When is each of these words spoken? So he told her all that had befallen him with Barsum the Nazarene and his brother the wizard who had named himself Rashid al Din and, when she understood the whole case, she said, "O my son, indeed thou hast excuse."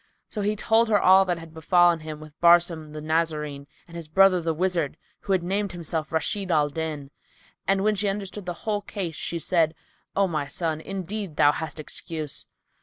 So 0.29 0.41
he 0.41 0.55
told 0.55 0.89
her 0.89 0.99
all 0.99 1.25
that 1.25 1.37
had 1.37 1.53
befallen 1.53 1.99
him 1.99 2.19
with 2.19 2.33
Barsum 2.41 2.91
the 2.91 3.01
Nazarene 3.01 3.67
and 3.87 3.95
his 3.95 4.07
brother 4.07 4.41
the 4.41 4.51
wizard 4.51 4.97
who 5.19 5.31
had 5.31 5.43
named 5.43 5.73
himself 5.73 6.11
Rashid 6.11 6.49
al 6.49 6.69
Din 6.69 7.11
and, 7.67 7.83
when 7.83 7.93
she 7.93 8.09
understood 8.09 8.47
the 8.47 8.53
whole 8.65 8.81
case, 8.81 9.15
she 9.15 9.37
said, 9.37 9.75
"O 10.15 10.27
my 10.27 10.47
son, 10.47 10.81
indeed 10.81 11.35
thou 11.35 11.51
hast 11.51 11.79
excuse." 11.79 12.47